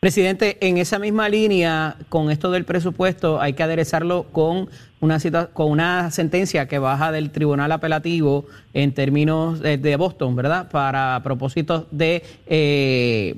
[0.00, 4.68] Presidente, en esa misma línea, con esto del presupuesto, hay que aderezarlo con
[5.00, 10.36] una cita, con una sentencia que baja del Tribunal Apelativo en términos de, de Boston,
[10.36, 10.70] ¿verdad?
[10.70, 13.34] Para propósitos de eh,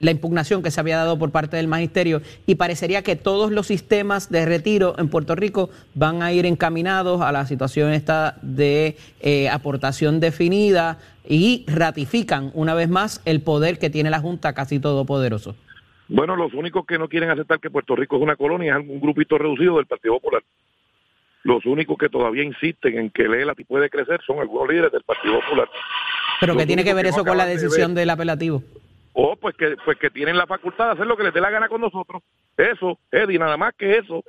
[0.00, 3.66] la impugnación que se había dado por parte del magisterio y parecería que todos los
[3.66, 8.96] sistemas de retiro en Puerto Rico van a ir encaminados a la situación esta de
[9.20, 14.80] eh, aportación definida y ratifican una vez más el poder que tiene la Junta casi
[14.80, 15.54] todopoderoso.
[16.08, 19.00] Bueno, los únicos que no quieren aceptar que Puerto Rico es una colonia es un
[19.00, 20.42] grupito reducido del Partido Popular.
[21.42, 25.40] Los únicos que todavía insisten en que Lela puede crecer son algunos líderes del Partido
[25.40, 25.68] Popular.
[26.40, 28.62] Pero ¿qué tiene que ver eso con la de decisión del apelativo?
[29.12, 31.50] O pues que, pues que tienen la facultad de hacer lo que les dé la
[31.50, 32.22] gana con nosotros.
[32.56, 34.22] Eso, Eddie, nada más que eso.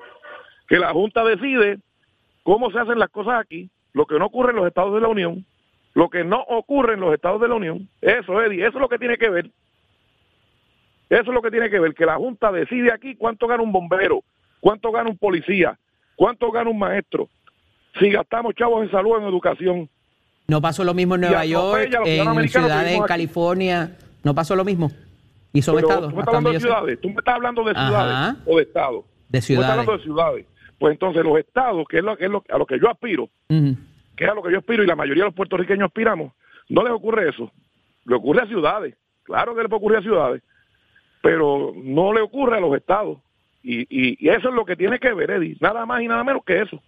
[0.68, 1.80] Que la Junta decide
[2.44, 5.08] cómo se hacen las cosas aquí, lo que no ocurre en los estados de la
[5.08, 5.46] Unión,
[5.94, 7.90] lo que no ocurre en los estados de la Unión.
[8.02, 9.52] Eso, Eddie, eso es lo que tiene que ver.
[11.10, 13.74] Eso es lo que tiene que ver, que la Junta decide aquí cuánto gana un
[13.74, 14.24] bombero,
[14.62, 15.78] cuánto gana un policía,
[16.16, 17.28] cuánto gana un maestro.
[18.00, 19.90] Si gastamos chavos en salud, en educación,
[20.48, 23.28] ¿No pasó lo mismo en Nueva York, en ciudades en aquí.
[24.24, 24.92] ¿No pasó lo mismo?
[25.54, 26.10] ¿Y son Pero estados?
[26.10, 26.66] Tú me estás hablando de sé.
[26.68, 27.02] ciudades.
[27.02, 27.88] Tú me estás hablando de Ajá.
[27.88, 29.06] ciudades o de estados.
[29.06, 29.72] De Tú me estás ciudades.
[29.72, 30.46] hablando de ciudades.
[30.80, 33.24] Pues entonces los estados, que es, lo, que es lo- a lo que yo aspiro,
[33.50, 33.76] Ujú.
[34.16, 36.34] que es a lo que yo aspiro y la mayoría de los puertorriqueños aspiramos,
[36.70, 37.52] no les ocurre eso.
[38.06, 38.96] Le ocurre a ciudades.
[39.24, 40.42] Claro que le puede ocurrir a ciudades.
[41.22, 43.20] Pero no le ocurre a los estados.
[43.64, 45.56] Y, y, y eso es lo que tiene que ver, Eddie.
[45.60, 46.82] Nada más y nada menos que eso.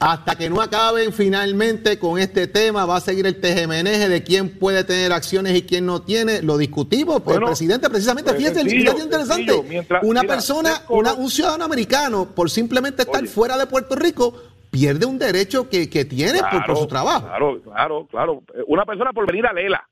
[0.00, 4.58] Hasta que no acaben finalmente con este tema, va a seguir el tejemeneje de quién
[4.58, 6.42] puede tener acciones y quién no tiene.
[6.42, 9.44] Lo discutimos, pues, Bueno, presidente, precisamente, pues, fíjate, sencillo, fíjate interesante.
[9.52, 13.28] sencillo, mientras- una mira, persona, una- un ciudadano americano, por simplemente estar Oye.
[13.28, 14.34] fuera de Puerto Rico,
[14.70, 17.26] pierde un derecho que, que tiene por- por, su trabajo.
[17.26, 18.42] Claro, claro, claro.
[18.66, 19.88] Una persona por venir a Lela,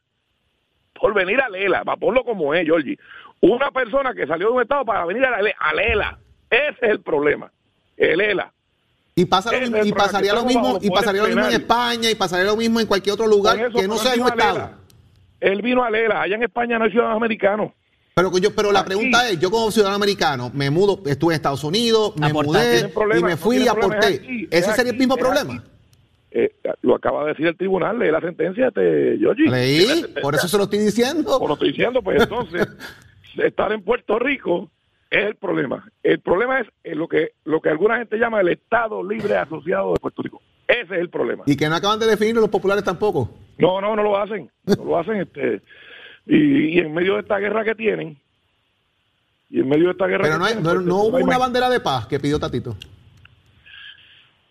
[1.01, 2.99] por venir a Lela, va ponlo como es, Georgie.
[3.41, 6.19] Una persona que salió de un estado para venir a, Le- a Lela,
[6.51, 7.51] ese es el problema.
[7.97, 8.53] El Lela.
[9.19, 12.45] Y pasa lo mismo, pasaría lo mismo, y pasaría lo mismo en España, y pasaría
[12.45, 14.73] lo mismo en cualquier otro lugar Por eso, que no sea un estado.
[15.41, 17.73] Él vino a Lela, allá en España no hay ciudadanos americanos.
[18.15, 18.89] Pero, que yo, pero la Aquí.
[18.89, 23.23] pregunta es, yo como ciudadano americano, me mudo, estuve en Estados Unidos, me mudé y
[23.23, 24.07] me no fui y aporté.
[24.07, 25.65] es aquí, ¿Ese es sería el mismo es problema?
[26.31, 26.53] Eh,
[26.83, 29.49] lo acaba de decir el tribunal, lee la sentencia, te, Georgie.
[29.49, 30.21] Leí, sentencia.
[30.21, 31.33] por eso se lo estoy diciendo.
[31.33, 32.69] Como lo estoy diciendo, pues entonces,
[33.39, 34.71] estar en Puerto Rico
[35.11, 35.89] Es el problema.
[36.03, 39.93] El problema es eh, lo que lo que alguna gente llama el Estado Libre Asociado
[39.93, 40.43] de Puerto Rico.
[40.67, 41.45] Ese es el problema.
[41.47, 43.31] Y que no acaban de definir los populares tampoco.
[43.59, 44.51] No, no, no lo hacen.
[44.65, 45.21] No lo hacen.
[45.21, 45.63] este
[46.27, 48.19] y, y en medio de esta guerra que tienen,
[49.49, 51.17] y en medio de esta guerra Pero que no, hay- tienen, no, pues, no hubo
[51.19, 52.77] una bandera de paz que pidió Tatito.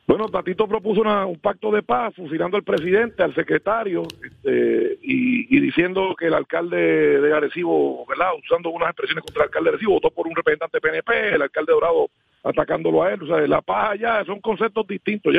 [0.07, 6.15] Bueno, Tatito propuso un pacto de paz, fusilando al presidente, al secretario, este, y, diciendo
[6.17, 8.05] que el alcalde de Arecibo.
[8.43, 11.73] Usando unas expresiones contra el alcalde de Arecibo, votó por un representante PNP, el alcalde
[11.73, 12.09] Dorado
[12.43, 13.23] atacándolo a él.
[13.23, 15.33] O sea, la paz allá son conceptos distintos.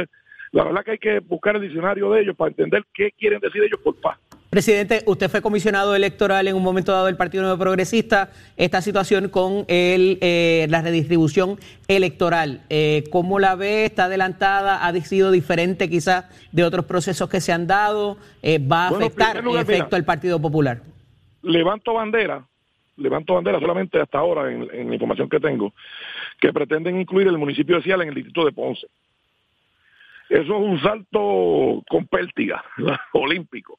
[0.50, 3.62] La verdad que hay que buscar el diccionario de ellos para entender qué quieren decir
[3.62, 4.18] ellos por paz.
[4.57, 8.31] Presidente, usted fue comisionado electoral en un momento dado del Partido Nuevo Progresista.
[8.57, 13.85] Esta situación con el, eh, la redistribución electoral, eh, ¿cómo la ve?
[13.85, 14.87] ¿Está adelantada?
[14.87, 18.16] ¿Ha sido diferente quizás de otros procesos que se han dado?
[18.42, 19.97] Eh, ¿Va a Bueno, afectar lugar, en efecto mira.
[19.99, 20.81] al Partido Popular?
[21.42, 22.42] levanto bandera,
[22.97, 25.75] levanto bandera solamente hasta ahora en, en la información que tengo,
[26.40, 28.87] que pretenden incluir el municipio de Ciales en el distrito de Ponce.
[30.31, 32.64] Eso es un salto con pértiga,
[33.12, 33.79] olímpico.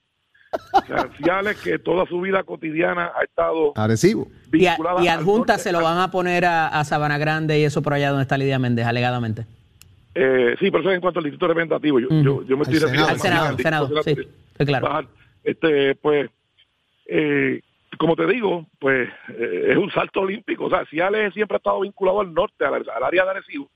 [0.74, 4.28] O sea, Ciales que toda su vida cotidiana ha estado Arecibo.
[4.54, 5.64] Y, a- y al adjunta norte.
[5.64, 8.38] se lo van a poner a, a Sabana Grande y eso por allá donde está
[8.38, 9.46] Lidia Méndez, alegadamente.
[10.16, 12.00] Eh, sí, pero eso es en cuanto al distrito representativo.
[12.00, 12.88] Yo, yo, yo me Al estoy Senado.
[12.88, 14.12] refiriendo Al Senado, al Senado, sí,
[14.52, 14.88] estoy claro.
[14.88, 15.06] Bajar.
[15.44, 16.30] Este, pues,
[17.06, 17.62] eh,
[18.00, 20.66] como te digo, pues eh, es un salto olímpico.
[20.66, 23.70] O sea, Ciales siempre ha estado vinculado al norte, al, al área de Arecibo,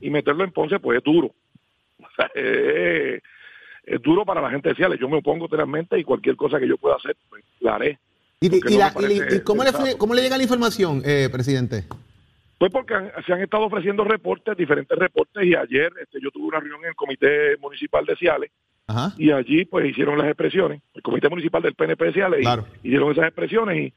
[0.00, 1.30] y meterlo en Ponce, pues es duro.
[2.02, 3.20] O sea, eh,
[3.84, 4.98] es duro para la gente de Ciales.
[5.00, 7.98] Yo me opongo totalmente y cualquier cosa que yo pueda hacer, pues la haré.
[8.40, 8.92] ¿Y, la-
[9.44, 11.84] cómo, le, cómo le llega la información, eh, presidente?
[12.58, 16.46] Pues porque han- se han estado ofreciendo reportes, diferentes reportes, y ayer este, yo tuve
[16.46, 18.50] una reunión en el Comité Municipal de Ciales,
[18.88, 19.14] Ajá.
[19.16, 22.66] y allí pues hicieron las expresiones, el Comité Municipal del PNP de Ciales, Claro.
[22.82, 23.92] y hicieron esas expresiones y,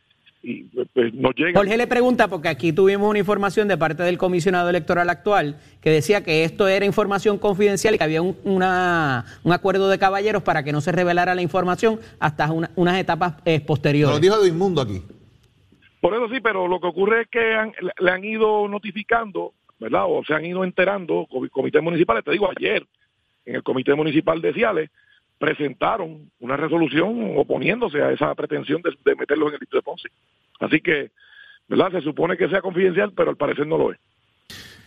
[0.47, 1.55] y, pues, nos llegan.
[1.55, 5.89] Jorge le pregunta, porque aquí tuvimos una información de parte del comisionado electoral actual que
[5.89, 10.43] decía que esto era información confidencial y que había un, una- un acuerdo de caballeros
[10.43, 14.21] para que no se revelara la información hasta una- unas etapas eh, Lo posteriores.
[14.21, 15.01] dijo de inmundo aquí.
[15.99, 20.03] Por eso sí, pero lo que ocurre es que han- le- han ido notificando, ¿verdad?
[20.07, 22.85] O se han ido enterando, comi- comités municipales, te digo, ayer
[23.47, 24.89] en el Comité Municipal de Ciales
[25.37, 30.09] presentaron una resolución oponiéndose a esa pretensión de, de meterlo en el distrito de Ponce.
[30.59, 31.11] Así que,
[31.67, 31.91] ¿verdad?
[31.91, 33.99] Se supone que sea confidencial, pero al parecer no lo es.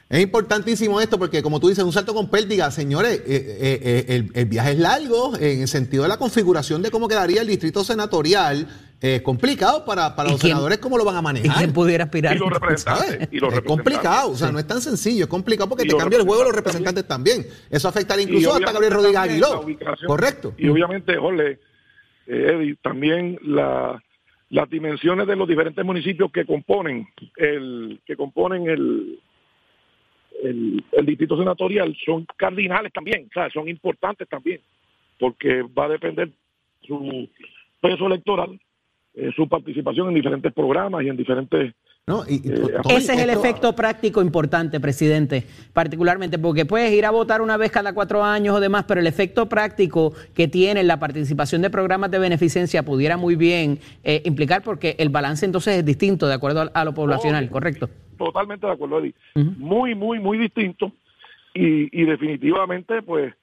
[0.09, 4.29] Es importantísimo esto porque, como tú dices, un salto con pértiga, señores, eh, eh, eh,
[4.33, 7.85] el viaje es largo en el sentido de la configuración de cómo quedaría el distrito
[7.85, 8.67] senatorial.
[9.01, 11.59] Es complicado para, para ¿Y los quién- senadores cómo lo van a ¿Y manejar.
[11.59, 12.35] quién pudiera aspirar?
[12.35, 13.07] Y los representantes.
[13.07, 13.31] Y los es
[13.61, 13.65] representantes.
[13.67, 16.43] complicado, o sea, no es tan sencillo, es complicado porque Y te cambia el juego
[16.45, 17.47] los representantes también.
[17.71, 19.65] Eso afectará Y incluso hasta Gabriel Rodríguez Aguiló.
[20.07, 20.55] Correcto.
[20.59, 21.61] Y obviamente, Jorge,
[22.27, 24.03] eh, Eddie, también la,
[24.51, 27.07] las dimensiones de los diferentes municipios que componen
[27.37, 29.21] el que componen el,
[30.43, 34.61] el, el distrito senatorial son cardinales también, o sea, son importantes también,
[35.19, 36.31] porque va a depender
[36.83, 37.29] su
[37.81, 38.61] peso electoral,
[39.15, 41.75] eh, su participación en diferentes programas y en diferentes
[42.07, 42.23] ¿no?
[42.27, 45.45] Y- y Eh, Ese es el efecto práctico importante, presidente,
[45.75, 49.07] particularmente, porque puedes ir a votar una vez cada cuatro años o demás, pero el
[49.07, 54.63] efecto práctico que tiene la participación de programas de beneficencia pudiera muy bien eh, implicar,
[54.63, 57.91] porque el balance entonces es distinto de acuerdo a, a lo poblacional, ¿correcto?
[58.17, 59.15] Totalmente de acuerdo, Eddie.
[59.35, 60.91] Muy, muy, muy distinto
[61.53, 63.35] y, y definitivamente, pues,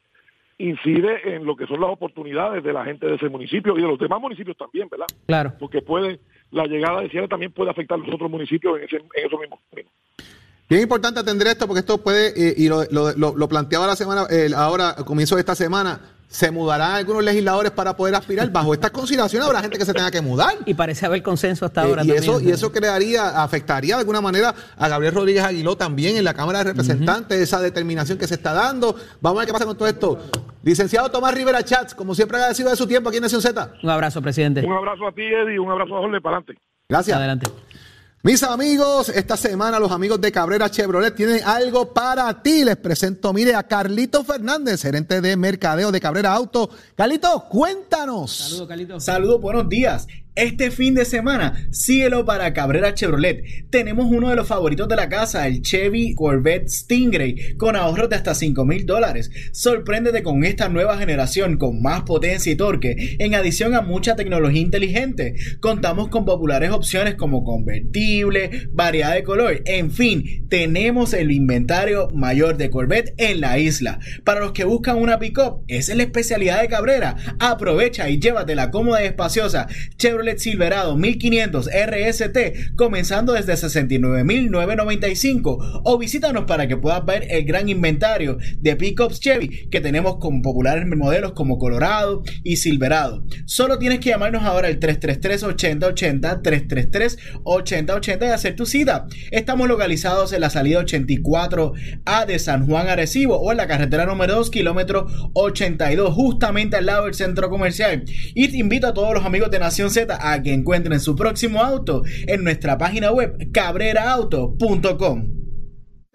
[0.58, 3.88] incide en lo que son las oportunidades de la gente de ese municipio y de
[3.88, 5.08] los demás municipios también, ¿verdad?
[5.28, 5.54] Claro.
[5.60, 6.20] Porque puede,
[6.52, 9.39] la llegada de Ciales también puede afectar a los otros municipios en, ese, en esos
[9.39, 9.91] mismos términos.
[10.70, 13.96] Bien importante atender esto porque esto puede, eh, y lo, lo, lo- lo planteaba la
[13.96, 18.50] semana, eh, ahora, a comienzo de esta semana, se mudarán algunos legisladores para poder aspirar.
[18.52, 20.54] Bajo estas consideraciones habrá gente que se tenga que mudar.
[20.65, 22.24] Y parece haber consenso hasta Eh, ahora y, también.
[22.24, 26.34] eso, y eso crearía, afectaría de alguna manera a Gabriel Rodríguez Aguiló también en la
[26.34, 28.98] Cámara de Representantes, esa determinación que se está dando.
[29.21, 30.19] Vamos a ver qué pasa con todo esto.
[30.62, 33.71] Licenciado Tomás Rivera Chats, como siempre agradecido de su tiempo aquí en Nación Z.
[33.82, 34.60] Un abrazo, presidente.
[34.65, 36.62] Un abrazo a ti, Eddie, un abrazo a Jorge, para adelante.
[36.89, 37.15] Gracias.
[37.15, 37.50] Adelante.
[38.26, 42.64] Mis amigos, esta semana los amigos de Cabrera Chevrolet tienen algo para ti.
[42.64, 46.68] Les presento, mire, a Carlito Fernández, gerente de mercadeo de Cabrera Auto.
[46.96, 48.32] Carlito, cuéntanos.
[48.32, 49.04] Saludos, Carlitos.
[49.04, 50.08] Saludos, buenos días.
[50.36, 53.69] Este fin de semana, síguelo para Cabrera Chevrolet.
[53.69, 58.17] Tenemos uno de los favoritos de la casa, el Chevy Corvette Stingray, con ahorros de
[58.17, 59.31] hasta 5 mil dólares.
[59.54, 64.60] Sorpréndete con esta nueva generación con más potencia y torque, en adición a mucha tecnología
[64.60, 65.36] inteligente.
[65.62, 72.58] Contamos con populares opciones como convertible, variedad de color, en fin, tenemos el inventario mayor
[72.58, 74.00] de Corvette en la isla.
[74.25, 77.15] Para los que buscan una pickup, esa es la especialidad de Cabrera.
[77.40, 79.67] Aprovecha y llévatela cómoda y espaciosa.
[79.98, 87.69] Chevrolet Silverado 1500 RST comenzando desde 69.995 o visítanos para que puedas ver el gran
[87.69, 93.23] inventario de pickups Chevy que tenemos con populares modelos como Colorado y Silverado.
[93.46, 99.08] Solo tienes que llamarnos ahora al 333-8080, 333-8080 y hacer tu cita.
[99.32, 104.36] Estamos localizados en la salida 84A de San Juan Arecibo o en la carretera número
[104.36, 108.04] 2, kilómetro 82, justamente al lado del centro comercial.
[108.34, 111.62] Y te invito a todos los amigos de Nación Z a que encuentren su próximo
[111.62, 115.44] auto en nuestra página web cabreraauto.com.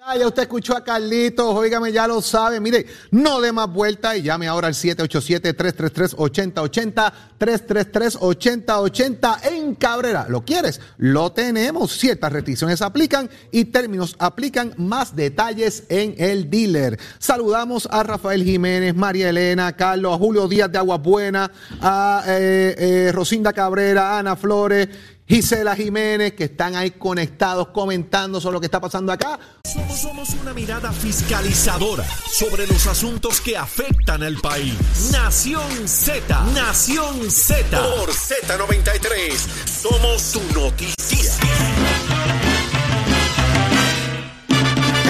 [0.02, 2.58] Ah, ya usted escuchó a Carlitos, óigame, ya lo sabe.
[2.58, 10.24] Mire, no dé más vuelta y llame ahora al 787-333-8080, 333-8080 en Cabrera.
[10.26, 10.80] ¿Lo quieres?
[10.96, 11.92] Lo tenemos.
[11.92, 14.72] Ciertas restricciones aplican y términos aplican.
[14.78, 16.98] Más detalles en el dealer.
[17.18, 22.74] Saludamos a Rafael Jiménez, María Elena, Carlos, a Julio Díaz de Agua Buena, a eh,
[22.78, 24.88] eh, Rosinda Cabrera, Ana Flores.
[25.30, 29.38] Gisela Jiménez, que están ahí conectados comentando sobre lo que está pasando acá.
[29.62, 34.74] Somos, somos una mirada fiscalizadora sobre los asuntos que afectan al país.
[35.12, 37.80] Nación Z, Nación Z.
[37.80, 39.32] Por Z93,
[39.66, 41.32] somos tu noticia.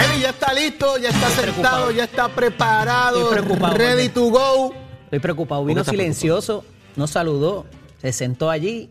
[0.04, 1.90] Eddie ya está listo, ya está Estoy sentado, preocupado.
[1.92, 4.74] ya está preparado, Estoy preocupado, ready to go.
[5.04, 5.64] Estoy preocupado.
[5.64, 6.62] Vino silencioso,
[6.96, 7.64] no saludó,
[8.02, 8.90] se sentó allí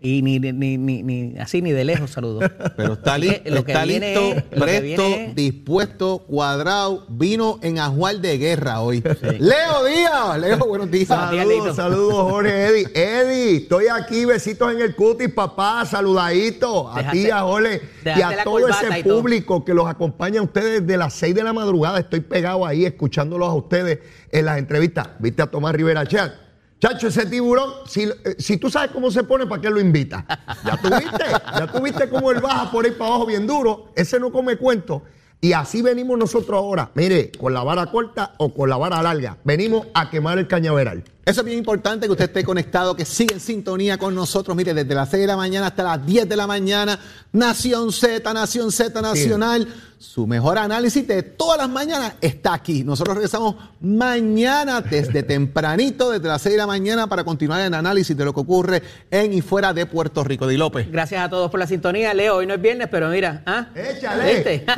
[0.00, 2.40] y ni, ni, ni, así ni de lejos saludó.
[2.76, 7.06] Pero está listo, lo que está viene listo, es- lo que presto, viene dispuesto, cuadrado,
[7.08, 9.02] vino en ajuar de guerra hoy.
[9.38, 11.08] Leo Díaz, Leo, buenos días.
[11.08, 12.88] Saludos, saludos, Jorge Eddie.
[12.94, 16.90] Eddie, estoy aquí, besitos en el cutis, papá, saludadito.
[16.92, 19.20] A ti, a Jorge y a todo ese todo.
[19.20, 21.98] público que los acompaña a ustedes desde las 6 de la madrugada.
[21.98, 23.98] Estoy pegado ahí escuchándolos a ustedes
[24.30, 25.08] en las entrevistas.
[25.18, 26.45] ¿Viste a Tomás Rivera Chat?
[26.78, 30.26] Chacho, ese tiburón, si, eh, si tú sabes cómo se pone, ¿para qué lo invita?
[30.64, 31.24] Ya tuviste,
[31.58, 33.92] ya tuviste cómo él baja por ahí para abajo bien duro.
[33.94, 35.02] Ese no come cuento.
[35.40, 36.90] Y así venimos nosotros ahora.
[36.94, 39.38] Mire, con la vara corta o con la vara larga.
[39.44, 41.04] Venimos a quemar el cañaveral.
[41.24, 44.56] Eso es bien importante que usted esté conectado, que siga en sintonía con nosotros.
[44.56, 46.98] Mire, desde las 6 de la mañana hasta las 10 de la mañana,
[47.32, 49.68] Nación Z, Nación Z Nacional.
[49.98, 52.84] Su mejor análisis de todas las mañanas está aquí.
[52.84, 58.14] Nosotros regresamos mañana desde tempranito, desde las 6 de la mañana, para continuar el análisis
[58.14, 60.46] de lo que ocurre en y fuera de Puerto Rico.
[60.46, 60.90] Di López.
[60.92, 62.12] Gracias a todos por la sintonía.
[62.12, 63.68] Leo, hoy no es viernes, pero mira, ¿ah?
[63.74, 64.34] Échale.
[64.34, 64.66] ¿Viste?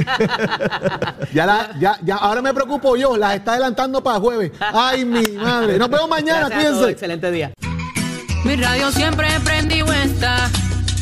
[1.35, 4.53] Ya, la, ya, ya, ahora me preocupo yo, las está adelantando para jueves.
[4.61, 5.79] Ay, mi madre.
[5.79, 6.93] Nos vemos mañana, Gracias a todos, cuídense.
[6.93, 7.53] excelente día.
[8.45, 10.49] Mi radio siempre prendido está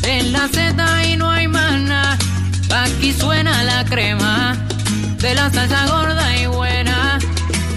[0.03, 2.17] en la Z y no hay más nada.
[2.69, 4.55] Aquí suena la crema
[5.19, 7.17] de la salsa gorda y buena.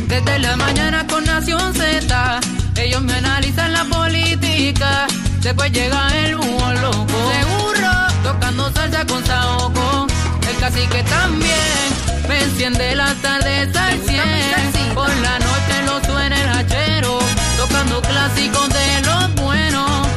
[0.08, 2.40] Desde la mañana con Nación Z,
[2.76, 5.06] ellos me analizan la política.
[5.40, 7.90] Después llega el búho loco, seguro,
[8.24, 10.06] tocando salsa con saoco.
[10.48, 14.94] El cacique también me enciende las tardes al 100.
[14.94, 17.18] Por la noche lo suena el hachero,
[17.56, 20.08] tocando clásicos de los buenos.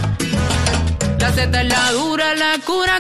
[1.20, 3.00] La Z es la dura, la cura